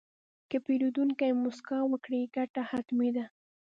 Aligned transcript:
که 0.49 0.57
پیرودونکی 0.65 1.31
موسکا 1.43 1.77
وکړي، 1.91 2.21
ګټه 2.35 2.61
حتمي 2.71 3.09
ده. 3.15 3.25